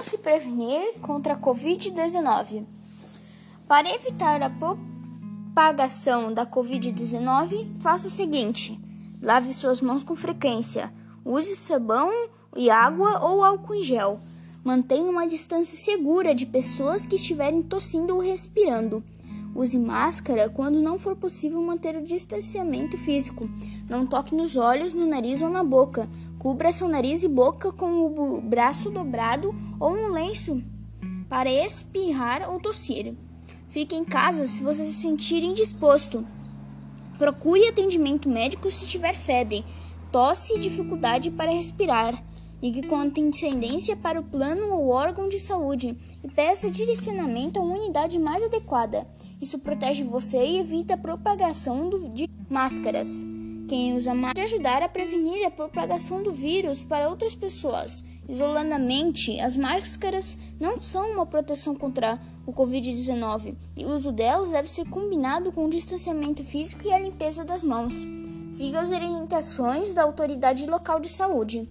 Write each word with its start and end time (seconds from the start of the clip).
se 0.00 0.18
prevenir 0.18 1.00
contra 1.00 1.34
a 1.34 1.38
Covid-19? 1.38 2.64
Para 3.66 3.88
evitar 3.94 4.42
a 4.42 4.50
propagação 4.50 6.32
da 6.32 6.44
Covid-19, 6.44 7.80
faça 7.80 8.08
o 8.08 8.10
seguinte: 8.10 8.80
lave 9.22 9.52
suas 9.52 9.80
mãos 9.80 10.02
com 10.02 10.16
frequência, 10.16 10.92
use 11.24 11.54
sabão 11.56 12.10
e 12.56 12.70
água 12.70 13.24
ou 13.24 13.44
álcool 13.44 13.74
em 13.74 13.84
gel. 13.84 14.20
Mantenha 14.64 15.10
uma 15.10 15.26
distância 15.26 15.78
segura 15.78 16.34
de 16.34 16.44
pessoas 16.46 17.06
que 17.06 17.16
estiverem 17.16 17.62
tossindo 17.62 18.14
ou 18.14 18.20
respirando. 18.20 19.02
Use 19.54 19.78
máscara 19.78 20.48
quando 20.48 20.80
não 20.80 20.98
for 20.98 21.16
possível 21.16 21.60
manter 21.60 21.96
o 21.96 22.02
distanciamento 22.02 22.96
físico. 22.96 23.48
Não 23.88 24.06
toque 24.06 24.34
nos 24.34 24.56
olhos, 24.56 24.92
no 24.92 25.06
nariz 25.06 25.42
ou 25.42 25.50
na 25.50 25.64
boca. 25.64 26.08
Cubra 26.38 26.72
seu 26.72 26.88
nariz 26.88 27.22
e 27.24 27.28
boca 27.28 27.72
com 27.72 28.06
o 28.06 28.40
braço 28.40 28.90
dobrado 28.90 29.54
ou 29.78 29.92
um 29.92 30.12
lenço 30.12 30.62
para 31.28 31.50
espirrar 31.50 32.50
ou 32.50 32.60
tossir. 32.60 33.14
Fique 33.68 33.94
em 33.94 34.04
casa 34.04 34.46
se 34.46 34.62
você 34.62 34.84
se 34.84 34.92
sentir 34.92 35.44
indisposto. 35.44 36.26
Procure 37.18 37.68
atendimento 37.68 38.28
médico 38.28 38.70
se 38.70 38.86
tiver 38.86 39.14
febre, 39.14 39.64
tosse 40.10 40.54
e 40.54 40.58
dificuldade 40.58 41.30
para 41.30 41.52
respirar. 41.52 42.20
Ligue 42.62 42.82
com 42.82 42.96
antecedência 42.96 43.96
para 43.96 44.20
o 44.20 44.24
plano 44.24 44.74
ou 44.74 44.88
órgão 44.88 45.28
de 45.28 45.38
saúde 45.38 45.96
e 46.22 46.28
peça 46.28 46.70
direcionamento 46.70 47.60
uma 47.60 47.76
unidade 47.76 48.18
mais 48.18 48.42
adequada. 48.42 49.06
Isso 49.40 49.58
protege 49.58 50.04
você 50.04 50.38
e 50.38 50.58
evita 50.58 50.94
a 50.94 50.98
propagação 50.98 51.88
do, 51.88 52.08
de 52.10 52.28
máscaras. 52.48 53.24
Quem 53.68 53.96
usa 53.96 54.12
máscara 54.14 54.44
ajudar 54.44 54.82
a 54.82 54.88
prevenir 54.88 55.46
a 55.46 55.50
propagação 55.50 56.22
do 56.22 56.32
vírus 56.32 56.84
para 56.84 57.08
outras 57.08 57.34
pessoas. 57.34 58.04
Isoladamente, 58.28 59.40
as 59.40 59.56
máscaras 59.56 60.36
não 60.58 60.80
são 60.80 61.12
uma 61.12 61.24
proteção 61.24 61.74
contra 61.74 62.20
o 62.44 62.52
Covid-19 62.52 63.54
e 63.76 63.84
o 63.84 63.94
uso 63.94 64.12
delas 64.12 64.50
deve 64.50 64.68
ser 64.68 64.88
combinado 64.88 65.52
com 65.52 65.66
o 65.66 65.70
distanciamento 65.70 66.44
físico 66.44 66.86
e 66.86 66.92
a 66.92 66.98
limpeza 66.98 67.44
das 67.44 67.64
mãos. 67.64 68.06
Siga 68.52 68.80
as 68.80 68.90
orientações 68.90 69.94
da 69.94 70.02
autoridade 70.02 70.66
local 70.66 71.00
de 71.00 71.08
saúde. 71.08 71.68